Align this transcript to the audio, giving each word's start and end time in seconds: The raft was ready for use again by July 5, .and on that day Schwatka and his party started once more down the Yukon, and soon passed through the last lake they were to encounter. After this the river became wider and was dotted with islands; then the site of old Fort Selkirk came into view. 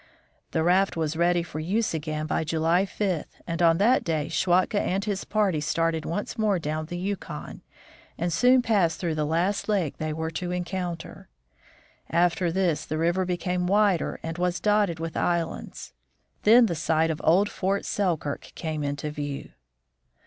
The 0.49 0.63
raft 0.63 0.97
was 0.97 1.15
ready 1.15 1.43
for 1.43 1.59
use 1.59 1.93
again 1.93 2.25
by 2.25 2.43
July 2.43 2.87
5, 2.87 3.25
.and 3.45 3.61
on 3.61 3.77
that 3.77 4.03
day 4.03 4.29
Schwatka 4.29 4.81
and 4.81 5.05
his 5.05 5.23
party 5.23 5.61
started 5.61 6.05
once 6.07 6.39
more 6.39 6.57
down 6.57 6.87
the 6.87 6.97
Yukon, 6.97 7.61
and 8.17 8.33
soon 8.33 8.63
passed 8.63 8.99
through 8.99 9.13
the 9.13 9.27
last 9.27 9.69
lake 9.69 9.97
they 9.97 10.11
were 10.11 10.31
to 10.31 10.49
encounter. 10.49 11.29
After 12.09 12.51
this 12.51 12.83
the 12.83 12.97
river 12.97 13.25
became 13.25 13.67
wider 13.67 14.19
and 14.23 14.39
was 14.39 14.59
dotted 14.59 14.99
with 14.99 15.15
islands; 15.15 15.93
then 16.41 16.65
the 16.65 16.73
site 16.73 17.11
of 17.11 17.21
old 17.23 17.47
Fort 17.47 17.85
Selkirk 17.85 18.53
came 18.55 18.83
into 18.83 19.11
view. 19.11 19.51